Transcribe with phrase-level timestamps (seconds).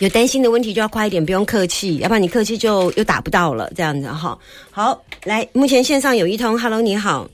[0.00, 4.36] 有担心的问题就要快一点，不用客气，要不然你客气就又打不到了，这样子哈。
[4.70, 7.26] 好，来，目前线上有一通，Hello，你好，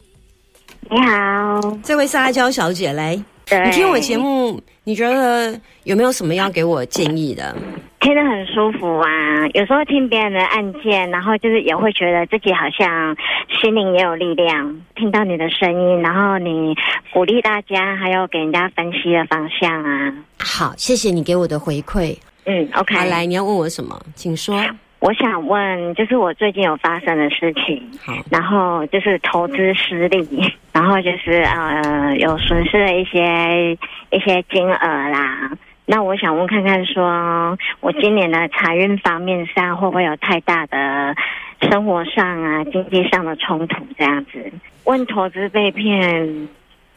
[0.88, 3.16] 你好，这位是阿娇小姐，来，
[3.64, 7.56] 你听我节目，你觉得有没有什么要给我建议的？
[7.98, 13.16] 听得很舒服啊，有时候听别人的案件，然后就是也会觉得自己好像
[13.60, 14.80] 心灵也有力量。
[14.96, 16.74] 听到你的声音，然后你
[17.12, 20.12] 鼓励大家，还有给人家分析的方向啊。
[20.38, 22.16] 好，谢谢你给我的回馈。
[22.44, 22.94] 嗯，OK。
[22.94, 24.00] 好，来，你要问我什么？
[24.14, 24.56] 请说。
[25.00, 30.24] 我想问，就是我最近有发生的事情，好，然后就是投资失利，
[30.72, 33.72] 然后就是呃有损失了一些
[34.10, 35.50] 一些金额啦。
[35.86, 41.16] 那我想问看看，说我今年的财运方面上会不会有太大的
[41.62, 43.84] 生活上啊、经济上的冲突？
[43.98, 44.52] 这样子，
[44.84, 46.48] 问投资被骗，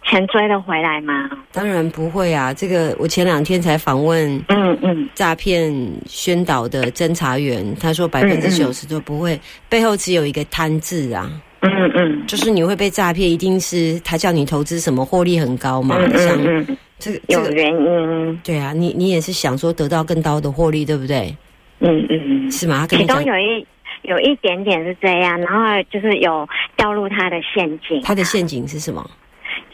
[0.08, 1.30] 钱追得回来吗？
[1.52, 2.54] 当然不会啊！
[2.54, 5.74] 这个我前两天才访问，嗯嗯，诈骗
[6.08, 11.30] 宣导的侦查员，他说百分之九十都不会，背后只有一个贪字啊。
[11.62, 15.98] 嗯嗯，就是你会被诈骗，一定是他叫你投资什么，获利很高嘛？
[16.00, 16.78] 嗯嗯。
[16.98, 21.36] 这个有原因，对啊，你你也是想说得到更高的获利，对不对？
[21.80, 22.88] 嗯嗯，是吗？
[22.90, 23.68] 其中有一
[24.04, 28.02] 有一点点是这样，然后就是有掉入他的陷阱。
[28.02, 29.06] 他的陷阱是什么？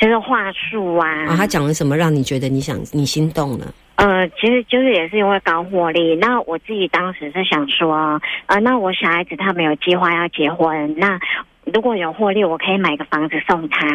[0.02, 1.07] 就是话术啊。
[1.27, 3.73] 啊，他讲了什么让你觉得你想你心动了？
[3.95, 6.16] 呃，其实就是也是因为高获利。
[6.16, 11.19] 那我自己当时是想说，呃，那我小孩子他没有计划要结婚，那
[11.66, 13.88] 如果有获利，我可以买个房子送他。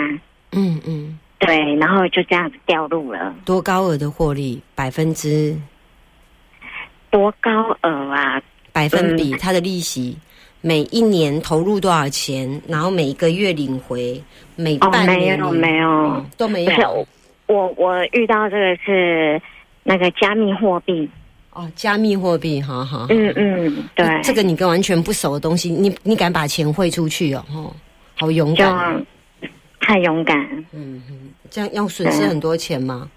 [0.52, 1.18] 嗯嗯。
[1.38, 3.34] 对，然后就这样子掉入了。
[3.44, 4.62] 多高额的获利？
[4.74, 5.54] 百分之
[7.10, 8.40] 多高额啊？
[8.72, 10.16] 百分比，它的利息
[10.66, 12.60] 每一年投入多少钱？
[12.66, 14.20] 然后每个月领回，
[14.56, 17.06] 每半年没有没有都没有。
[17.46, 19.40] 我我遇到这个是
[19.84, 21.08] 那个加密货币
[21.52, 23.06] 哦，加密货币，哈哈。
[23.10, 27.44] 嗯嗯，对，这个你跟完全不熟的东西，你你敢把钱汇出去哦？
[27.54, 27.72] 哦，
[28.16, 29.06] 好勇敢。
[29.78, 30.36] 太勇敢，
[30.72, 31.16] 嗯哼，
[31.48, 33.08] 这样要损失很多钱吗？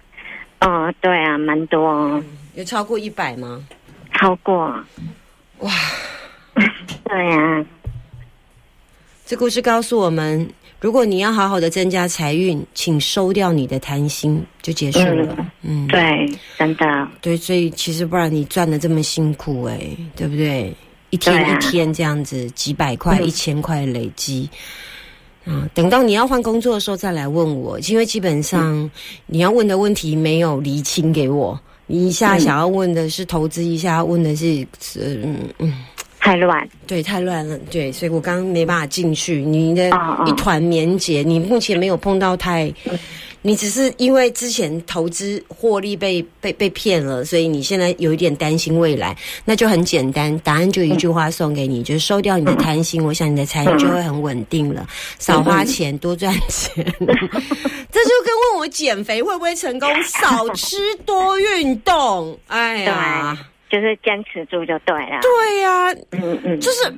[0.60, 2.22] 哦，对啊，蛮多，
[2.54, 3.66] 有超过一百吗？
[4.12, 4.72] 超过，
[5.58, 5.72] 哇，
[7.04, 7.64] 对呀。
[9.26, 10.48] 这故事告诉我们，
[10.80, 15.36] 如果你要好好的增加财运，请收掉你的贪心，就结束了。
[15.62, 16.28] 嗯，对，
[16.58, 19.78] 真的，对，所以其实不然你赚的这么辛苦，哎，
[20.16, 20.74] 对不对？
[21.10, 24.50] 一天一天这样子，几百块、一千块累积。
[25.44, 28.90] 啊，等到你要换工作的时候再来问我，因为基本上
[29.26, 31.58] 你要问的问题没有厘清给我。
[31.86, 35.84] 你一下想要问的是投资，一下问的是嗯嗯，
[36.20, 39.88] 太乱，对，太乱了，对，所以我刚刚没办法进去，你的
[40.26, 42.72] 一团绵结，你目前没有碰到太。
[43.42, 49.16] 你只是因为之前投资获利被被被骗了，所以你现在有一点担心未来，
[49.46, 54.86] 那就很简单，答案就一句话送给你，就是收掉你的贪心，我想你的财运就会很稳定了，
[55.18, 56.84] 少花钱多赚钱。
[57.00, 60.76] 这就跟问我减肥会不会成功，少吃
[61.06, 63.38] 多运动，哎呀，
[63.70, 65.20] 就是坚持住就对了。
[65.22, 66.92] 对呀，嗯嗯，就是。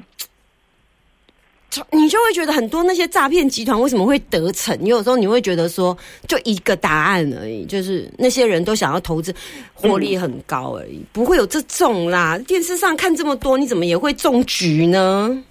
[1.90, 4.76] 你就会觉得很多那些诈骗集团为什么会得逞？
[4.78, 5.96] 你有时候你会觉得说，
[6.28, 9.34] 就一个答案而已，就是那些人都想要投资，
[9.72, 12.36] 获利很高而已，不会有这种啦。
[12.46, 15.42] 电视上看这么多，你怎么也会中局呢？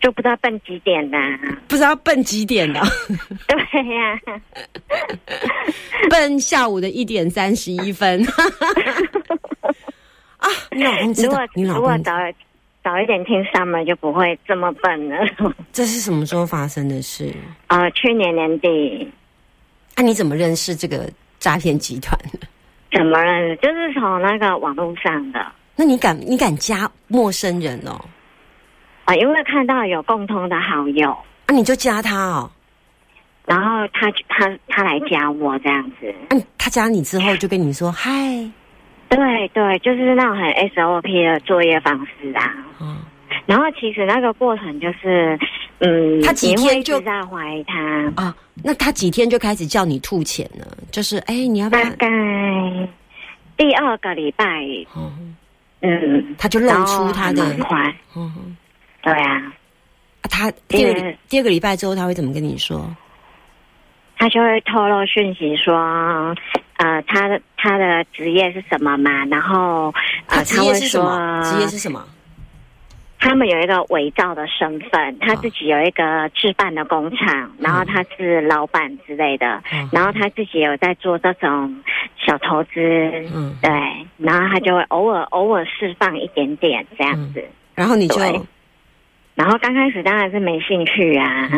[0.00, 1.18] 就不知道奔几点的，
[1.68, 2.80] 不知道奔几点的，
[3.46, 4.18] 对呀，
[6.08, 8.24] 奔下午的一点三十一分。
[10.84, 11.46] 啊，你老公知道？
[11.54, 12.12] 你老公早。
[12.80, 15.16] 早一点听 summer 就不会这么笨了。
[15.72, 17.34] 这是什么时候发生的事？
[17.66, 19.06] 呃，去年年底。
[19.94, 22.38] 那你怎么认识这个诈骗集团的？
[22.96, 23.56] 怎么认识？
[23.56, 25.52] 就是从那个网络上的。
[25.76, 28.02] 那你敢你敢加陌生人哦？
[29.04, 31.10] 啊，因为看到有共同的好友，
[31.46, 32.50] 啊，你就加他哦。
[33.44, 36.14] 然后他他他来加我这样子。
[36.30, 38.48] 嗯，他加你之后就跟你说嗨。
[39.08, 42.54] 对对，就是那种很 SOP 的作业方式啊。
[42.80, 42.98] 嗯，
[43.46, 45.38] 然后其实那个过程就是，
[45.78, 48.34] 嗯，他几天就在怀疑他啊。
[48.62, 52.08] 那他几天就开始叫你吐钱了，就是哎，你要不要大概
[53.56, 54.44] 第二个礼拜，
[55.80, 58.56] 嗯，他就露出他的快，嗯，
[59.02, 59.52] 对啊。
[60.30, 62.94] 他第二第二个礼拜之后，他会怎么跟你说？
[64.18, 66.34] 他就会透露讯息说。
[66.78, 69.24] 呃，他的他的职业是什么嘛？
[69.26, 69.94] 然后
[70.26, 71.42] 呃，他职业是什么？
[71.44, 72.02] 职业是什么？
[73.20, 79.60] 他们有一个伪造的身份，他自己有一个置办的工厂，然后他是老板之类的，
[79.90, 81.82] 然后他自己有在做这种
[82.16, 82.70] 小投资，
[83.34, 83.70] 嗯，对，
[84.18, 88.14] 然后他就会偶尔偶尔释放一点点这样子，然后你就，
[89.38, 91.48] 然后刚开始当然是没兴趣啊，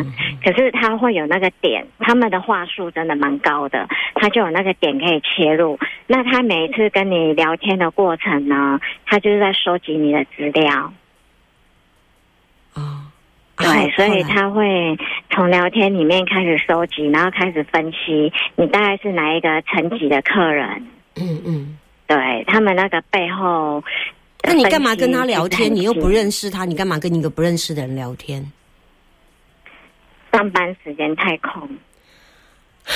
[0.45, 5.79] 可是他会有那个点，他们的话术真的蛮高的，他就有那个点可以切入。
[6.07, 10.93] 那他每一次跟你聊天的过程呢，他就是在收集你的资料。
[12.75, 13.01] 哦，
[13.57, 14.99] 对，所以他会
[15.31, 20.87] 从聊天里面开始收集，然后开始分析你大概是哪一个层级的客人。
[21.17, 23.83] 嗯嗯，对他们那个背后，
[24.45, 25.75] 那你干嘛跟他聊天？
[25.75, 28.51] 你又不认识他，你干嘛跟一个不认识的人聊天？
[30.33, 31.69] 上班时间太空。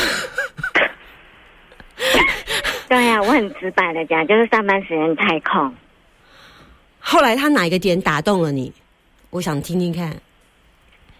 [2.88, 5.74] 对呀，我很直白的讲，就是上班时间太空。
[6.98, 8.72] 后来他哪一个点打动了你？
[9.30, 10.16] 我想听听看。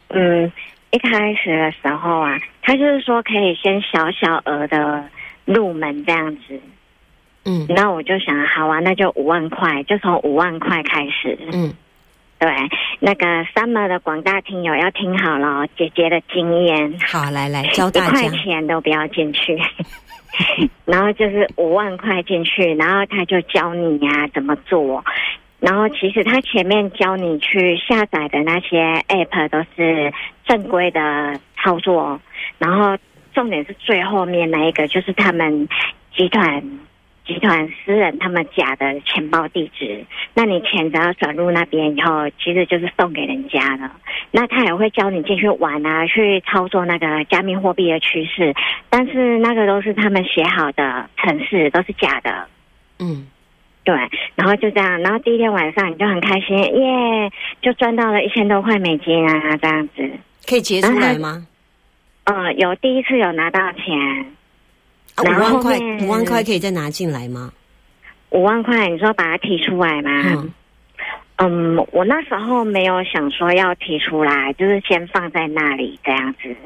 [0.09, 0.51] 嗯，
[0.91, 5.05] 一开始的时候啊，他就是说可以先小小额的
[5.45, 6.61] 入门这样子。
[7.45, 11.39] 嗯，那我就想，好啊，那就五万块，就从五万块开始。
[11.53, 11.73] 嗯，
[12.39, 12.51] 对，
[13.01, 16.99] 那个 summer 的广大听友要听好了，姐姐的经验。
[17.01, 19.59] 好，来来教大家，一块钱都不要进去。
[20.85, 25.05] 然后就是五万块进去，然后他就教你呀怎么做。
[25.61, 30.13] 然后其实他前面教你去下载的那些 app 都是
[30.45, 32.21] 正规的操作，
[32.59, 32.99] 然后
[33.33, 35.67] 重点是最后面那一个就是他们
[36.15, 36.63] 集团
[37.27, 40.05] 集团私人他们假的钱包地址，
[40.35, 43.91] 那你钱只要转入那边以后，其实就是送给人家的。
[44.31, 48.55] 那他也会教你进去玩啊，去操作那个加密货币的趋势，
[48.91, 52.47] 但是那个都是他们写好的程式，都是假的。
[52.99, 53.27] 嗯。
[53.87, 53.95] 对，
[54.35, 57.31] 然后就这样，然后第一天晚上你就很开心，耶，
[57.61, 60.11] 就赚到了一千多块美金啊，这样子
[60.49, 61.47] 可以结出来吗？
[62.25, 64.34] 呃，有第一次有拿到钱，
[65.23, 67.53] 五万块，五万块可以再拿进来吗？
[68.31, 70.45] 五万块，你说把它提出来吗？
[71.37, 76.57] 嗯，我那时候没有想说要提出来，就是先放在那里这样子。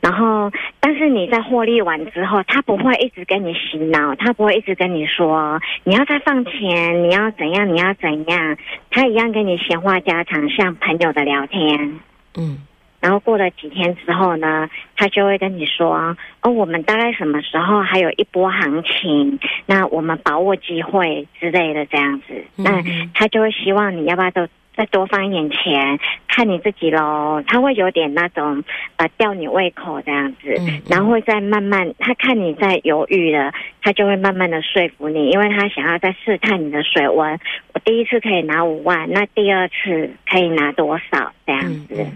[0.00, 0.50] 然后，
[0.80, 8.56] 但是你在获利完之后，他不会一直跟你洗脑，他不会一直跟你说你要再放钱，你要怎样，你要怎样，
[8.90, 12.00] 他一样跟你闲话家常，像朋友的聊天。
[12.36, 12.58] 嗯。
[13.00, 19.38] 然后过了几天之后呢，他就会跟你说：“哦，我们大概什么时候还有一波行情？
[19.66, 22.44] 那我们把握机会之类的这样子。
[22.56, 22.82] 那
[23.14, 25.98] 他就会希望你要不要都再多放一点钱，
[26.28, 27.42] 看你自己喽。
[27.46, 28.62] 他会有点那种
[28.96, 30.54] 呃吊你胃口这样子，
[30.88, 33.52] 然后会再慢慢他看你在犹豫了，
[33.82, 37.38] 他就会慢慢的说服你，因为他想要再试探你的水温。
[37.72, 42.06] 我第一次可以拿五万，那第二次可以拿多少这样子？”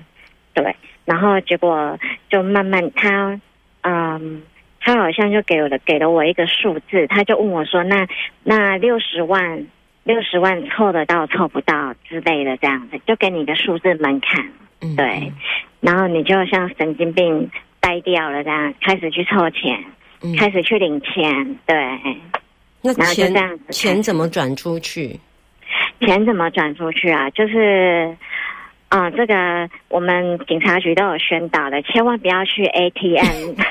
[0.52, 0.74] 对，
[1.04, 1.98] 然后结果
[2.28, 3.40] 就慢慢他，
[3.82, 4.42] 嗯，
[4.80, 8.06] 他好像就给了给了我一个数字，他就问我说：“那
[8.42, 9.66] 那六十万，
[10.02, 14.48] 六十万凑得到凑不到之类的这样子，就给你一个数字门槛。”
[14.96, 15.32] 对，
[15.80, 19.84] 然后你就像神经病呆掉了这样，开始去凑钱，
[20.36, 21.56] 开始去领钱。
[21.64, 21.76] 对，
[22.82, 23.32] 那钱
[23.70, 25.20] 钱怎么转出去？
[26.00, 27.30] 钱怎么转出去啊？
[27.30, 28.16] 就是。
[28.90, 33.54] 啊，这个我们警察局都有宣导的，千万不要去 ATM。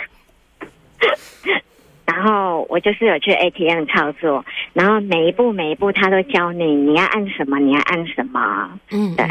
[2.05, 4.43] 然后我就是有去 ATM 操作，
[4.73, 8.79] 然后每一步每一步他都教你，你要按什么，你要按什么。
[8.91, 9.25] 嗯，对。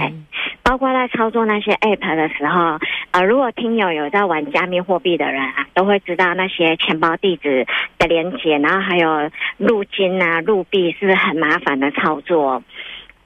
[0.62, 2.78] 包括在操作那些 App 的时候，
[3.10, 7.66] 呃，如果听友有在玩加密货币的人啊，都会知道那些钱包地址
[7.98, 12.62] 的连接，然后还有入金啊、入币是很麻烦的操作。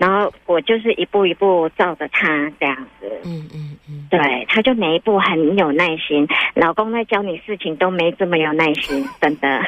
[0.03, 2.27] 然后我就是一步一步照着他
[2.59, 6.27] 这样子，嗯嗯嗯，对，他就每一步很有耐心。
[6.55, 9.65] 老公在教你事情都没这么有耐心，真的。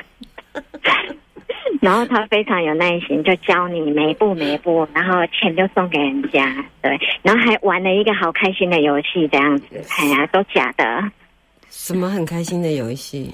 [1.80, 11.00] 然后他非常有耐心，就教你每一步每一步，然后钱就送给人家，对，然后还玩了一个好开心的游戏，这样子，哎呀，都假的。
[11.70, 13.32] 什么很开心的游戏？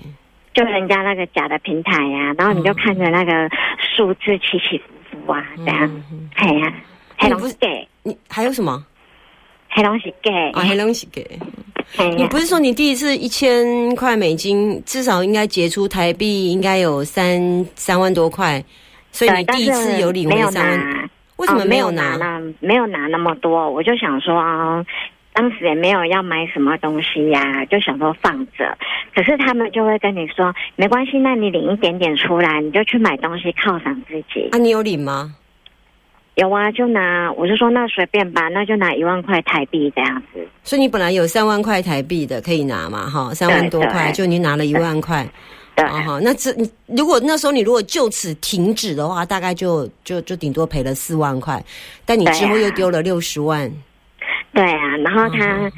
[0.52, 3.48] 就人家那个假的平台呀，然后你就看着那个
[3.96, 4.76] 数字起起
[5.10, 6.02] 伏伏啊，这样，
[6.34, 6.70] 哎呀。
[7.20, 8.84] 黑龙是给，你还有什么？
[9.68, 11.38] 黑龙是给啊，黑龙是给。
[12.16, 18.64] 你不是说你第一次一千块美金，至少应该结出台币应该有三三万多块，
[19.12, 22.40] 所以你第一次有领回三万，为什么没有拿呢？
[22.60, 24.84] 没有拿那么多，我就想说啊，
[25.32, 28.76] 当时也没有要买什么东西呀，就想说放着。
[29.14, 34.48] 可是他们就会跟你说，没关系，那你领一点点出来，你就去买东西犒赏自己。
[34.52, 35.34] 啊，你有领吗？
[36.36, 40.46] 有啊，就拿，我就说那随便吧，那就拿一万块台币这样子。
[40.62, 45.26] 所以你本来有三万块台币的可以拿嘛，哈，三万多块，就你拿了一万块。
[45.76, 46.50] 对，哈，那这
[46.86, 51.62] 如果那时候你如果就此停止的话，大概就就就顶多赔了四万块，
[52.06, 53.70] 但你之后又丢了六十万。
[54.54, 55.70] 对啊，然后他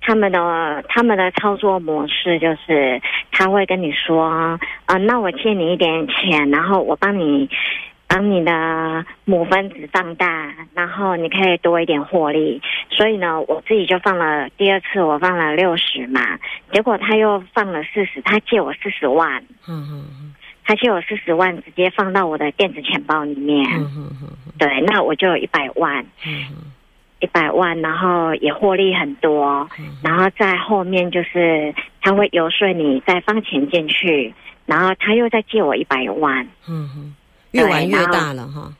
[0.00, 3.00] 他们的他们的操作模式就是
[3.30, 4.24] 他会跟你说
[4.86, 7.48] 啊，那我借你一点钱，然后我帮你。
[8.08, 12.60] 帮你的母分子放大，然后你可以多一点获利。
[12.90, 16.38] 所以呢，我自己就放了第二次，我放了六十嘛，
[16.72, 19.42] 结果他又放了四十，他借我四十万。
[19.68, 20.34] 嗯嗯嗯
[20.64, 23.64] 他借我四十万，直接放到我的电子钱包里面。
[23.72, 26.04] 嗯嗯对，那我就有一百万。
[26.26, 26.72] 嗯
[27.20, 29.68] 一百万，然后也获利很多。
[30.04, 34.32] 然后在后面就是他会游说你再放钱进去，
[34.66, 36.46] 然后他又再借我一百万。
[36.68, 37.14] 嗯哼。
[37.58, 38.72] 越玩越大了哈，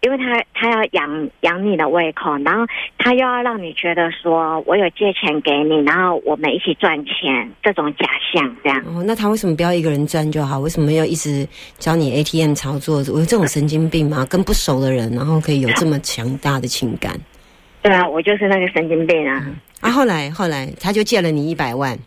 [0.00, 2.64] 因为他他要养养你的胃口，然后
[2.98, 8.78] 他又要让你觉得说我有借钱给你，然后我们一起赚钱，这种假象这样。
[8.86, 10.60] 哦，那他为什么不要一个人赚就好？
[10.60, 11.46] 为什么要一直
[11.78, 12.98] 教你 ATM 操作？
[13.12, 14.24] 我有这种神经病吗？
[14.30, 17.12] 跟不熟的人，然后可以有这么强大的情感？
[17.82, 19.44] 对啊，我就是那个神经病啊！
[19.80, 21.98] 啊，后来后来他就借了你一百万，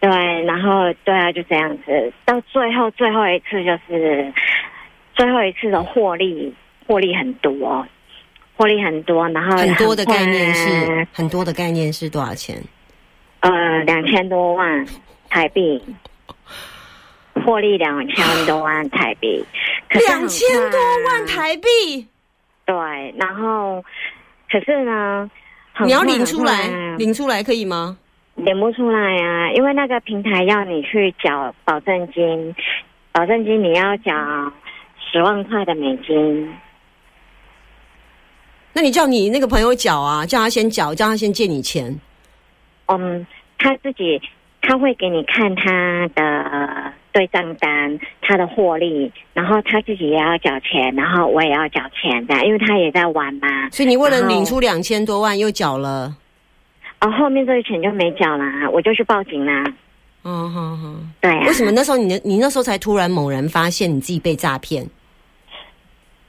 [0.00, 0.10] 对，
[0.44, 4.32] 然后对啊，就这样子，到最后最后一次就是。
[5.14, 6.52] 最后一次的获利，
[6.86, 7.86] 获利很多，
[8.56, 12.60] 获利很多，然后很多的概念是很多的概念是多少钱？
[13.40, 13.50] 呃，
[13.84, 14.86] 两千多万
[15.28, 15.80] 台币，
[17.44, 19.44] 获利两千多万台币，
[19.90, 22.08] 两千多万台币，
[22.64, 22.74] 对，
[23.16, 23.84] 然后
[24.50, 25.30] 可是呢，
[25.84, 26.68] 你要领出来，
[26.98, 27.96] 领出来可以吗？
[28.34, 32.56] 领不出来啊，因为那个平台要你去缴保证金，
[33.12, 34.12] 保证金你要缴。
[35.14, 36.52] 十万块的美金，
[38.72, 41.96] 那你叫你那个朋友缴啊，叫他先缴，叫他先借你钱。
[42.86, 43.24] 嗯，
[43.56, 44.20] 他自己
[44.60, 53.70] 他会给你看他的对账单，他的获利，然后他自己也要缴钱，然后我也要缴钱的，因为他也在玩嘛。
[53.70, 56.12] 所以你为了领出两千多万，又缴了。
[57.02, 59.62] 哦，后面这个钱就没缴啦，我就去报警啦。
[60.24, 61.38] 嗯哼哼，对。
[61.46, 64.84] 为什么那时候你你那时候才突然猛然发现你自己被诈骗？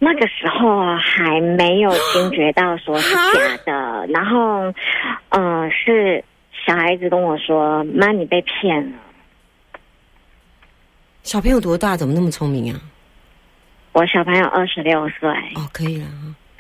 [0.06, 4.72] 那个时候还没有惊觉到说是假的，然后，
[5.30, 6.24] 嗯，是
[6.64, 8.98] 小孩子跟我说：“妈，你被骗了。”
[11.24, 11.98] 小朋友多大？
[11.98, 12.80] 怎么那么聪明啊？
[13.94, 15.28] 我小朋友二十六岁。
[15.56, 16.08] 哦，可以了。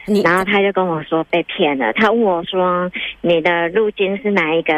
[0.07, 1.93] 你然后他就跟我说被骗了。
[1.93, 4.73] 他问我说：“你的入金是哪一个？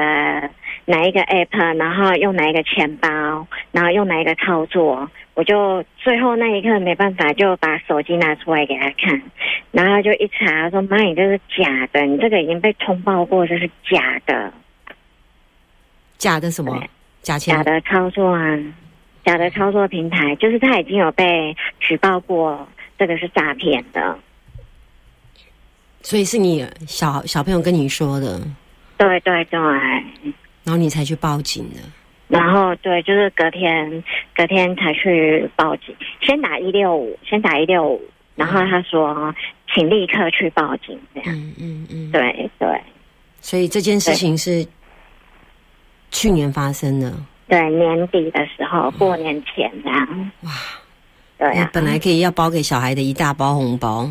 [0.84, 1.78] 哪一个 app？
[1.78, 3.48] 然后用哪一个钱包？
[3.72, 9.22] 然后用哪一个操作？”我就最后那一刻没办法，就把手机拿出来给他看，
[9.70, 14.52] 然后就一查说：“妈，你这是假的，你这个已经被通报过，这是假的。”
[16.18, 16.84] 假的什么？
[17.22, 17.56] 假钱？
[17.56, 18.58] 假的操作啊！
[19.24, 22.68] 假的操作平台，就是他已经有被举报过，
[22.98, 24.18] 这个是诈骗的。
[26.02, 28.42] 所以是你小小朋友跟你说的？
[28.98, 29.60] 对对对。
[29.60, 31.82] 然后你才去报警的。
[32.28, 34.04] 然后对，就是隔天
[34.36, 38.02] 隔天才去报警，先打一六五，先打一六五，
[38.36, 39.34] 然后他说
[39.74, 42.82] 请立刻去报警，这样，嗯嗯嗯，对对，
[43.40, 44.68] 所以这件事情是
[46.12, 47.14] 去年发生的，
[47.48, 50.52] 对，年底的时候，过年前这样，哇，
[51.38, 54.10] 对啊，本来可以要包给小孩的一大包红包。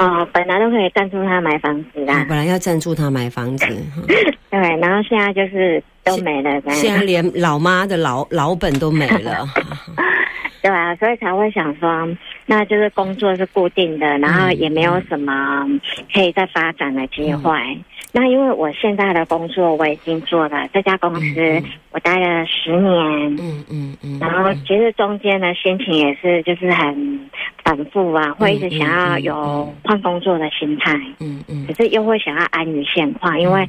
[0.00, 3.66] 哦，本来都可以赞助他买房子的，本来要赞助他买房子，
[4.50, 9.46] 对，然后现在就是都没了，现在连老妈的老老本都没了，
[10.62, 12.08] 对啊，所以才会想说，
[12.46, 15.66] 那就是工作是固定的，然后也没有什么
[16.12, 17.52] 可以再发展的机会。
[18.12, 21.62] 那因为我现在的工作我已经做了，这家公司
[21.92, 27.30] 我待了十年，嗯嗯嗯，然后其实中间的心情也是就是很
[27.64, 33.66] 反复啊，会一直想要有换工作的心态，嗯嗯，可是又会想要安于现况，因为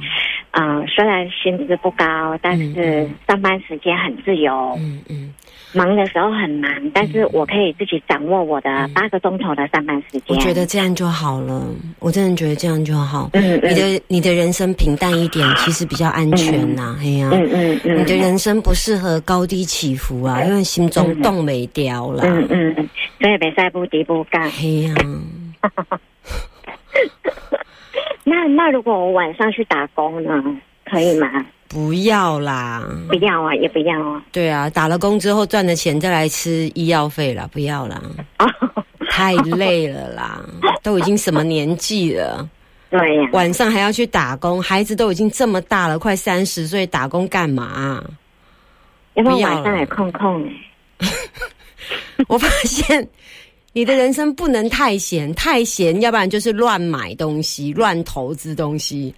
[0.50, 0.82] 嗯。
[0.88, 5.32] 虽然薪资不高，但是上班时间很自由，嗯嗯。
[5.72, 10.22] 忙的时候很忙，但是我可以自己掌握我的八个钟头的上班时间。
[10.28, 11.66] 我觉得这样就好了，
[11.98, 13.30] 我真的觉得这样就好。
[13.32, 16.96] 嗯，你的你的人生平淡一点，其实比较安全呐。
[17.00, 22.22] 哎呀，嗯嗯嗯，你的人生不适合高低起伏啊，因为心中动没掉了。
[22.26, 22.88] 嗯嗯，
[23.20, 24.42] 所以别再不低不干。
[24.42, 24.94] 哎呀，
[28.24, 30.32] 那那如果我晚上去打工呢，
[30.84, 31.26] 可以吗？
[31.72, 34.22] 不要啦，不要啊，也不要啊。
[34.30, 38.00] 对啊，打了工之后赚的钱再来吃医药费啦，不要啦。
[39.10, 40.40] 太累了啦，
[40.82, 42.48] 都已经什么年纪了？
[42.90, 48.02] 对呀，晚上还要去打工，孩子都已经这么大了，快三十岁，打工干嘛？
[49.14, 50.46] 要不要晚上也空空
[50.98, 51.08] 哎。
[52.28, 53.08] 我发现
[53.72, 59.14] 你的人生不能太闲， 太闲，要不然就是乱买东西、乱投资东西。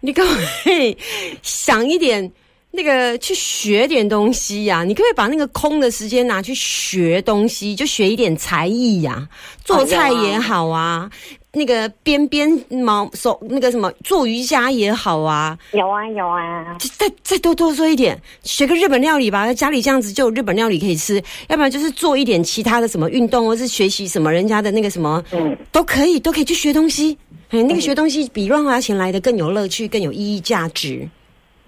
[0.00, 0.34] 你可不
[0.64, 0.96] 可以
[1.42, 2.30] 想一点？
[2.72, 9.26] 那个去学点东西呀，你可不可以把那个空的时间拿去学东西，就学一点才艺呀，
[9.64, 11.10] 做菜也好啊，
[11.56, 21.16] 那个编编毛手那个什么做瑜伽也好啊，有啊有啊，再再多多说一点，学个日本料理吧，家里这样子就有日本料理可以吃，
[21.48, 27.16] 要不然就是做一点其他的什么运动，或是学习什么人家的那个什么，嗯，都可以都可以去学东西，
[27.48, 31.08] 哎，那个学东西比乱花钱来的更有乐趣，更有意义价值。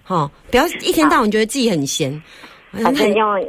[0.06, 2.22] 哦，不要一天到晚觉得自己很闲，
[2.72, 3.40] 反正用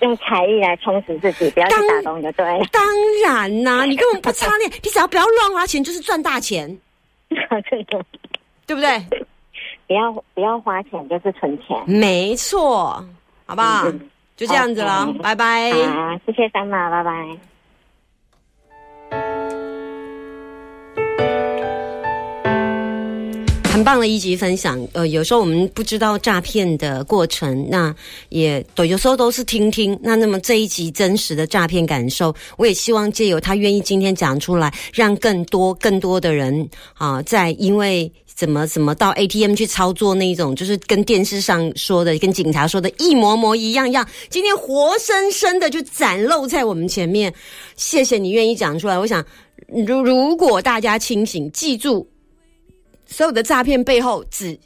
[0.00, 2.44] 用才艺来充实自己，不要去打工就对。
[2.72, 2.82] 当
[3.24, 6.78] 然啦， 你根本不差那，你只要不要乱花钱，就是赚大钱。
[7.28, 8.04] 对的，
[8.66, 9.02] 对不对？
[9.86, 11.76] 不要不要花钱，就是存钱。
[11.86, 13.04] 没错，
[13.46, 13.90] 好不好？
[14.36, 15.72] 就这样子了，拜拜。
[15.72, 17.55] 好，谢谢三马，拜拜。
[23.76, 27.94] 很棒的一集分享，呃，有时候我们不知道诈骗的过程，那
[28.30, 29.94] 也都有时候都是听听。
[30.02, 47.30] 那那么这一集真实的诈骗感受，我也希望借由他愿意今天讲出来，让更多更多的人啊，在因为怎么怎么到 ATM 去操作那一种，就是跟电视上说的、跟警察说的一模模一样样，今天活生生的就展露在我们前面。
[47.76, 48.98] 谢谢你愿意讲出来。
[48.98, 49.22] 我想，
[49.86, 52.08] 如如果大家清醒，记住。
[53.06, 54.58] 所有的诈骗背后，只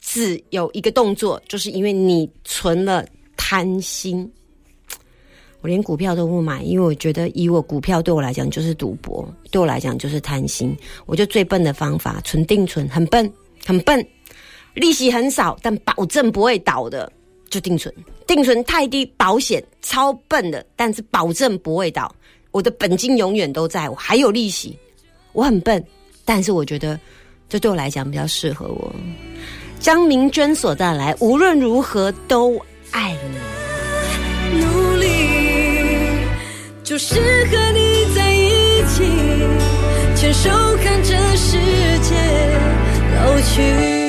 [0.00, 3.04] 只有一个动作，就是因为你存了
[3.36, 4.30] 贪心。
[5.60, 10.76] 我连股票都不买，因为我觉得以我股票对我来讲就是赌博，对我来讲就是贪心。
[11.06, 13.32] 我就最笨的方法，存定存，很笨，
[13.64, 14.04] 很笨，
[14.74, 17.10] 利息很少，但保证不会倒的，
[17.48, 17.94] 就定存。
[18.26, 22.12] 定存太低，保险超笨的，但是保证不会倒。
[22.50, 24.76] 我的本金永远都在，我还有利息。
[25.32, 25.82] 我很笨，
[26.24, 26.98] 但是我觉得。
[27.52, 28.90] 这对我来讲比较适合我。
[29.78, 32.58] 张明娟所带来，无论如何都
[32.92, 34.58] 爱你。
[34.58, 35.06] 努力
[36.82, 39.04] 就是和你在一起，
[40.16, 40.48] 牵手
[40.82, 41.58] 看这世
[42.00, 42.14] 界
[43.16, 44.01] 老去。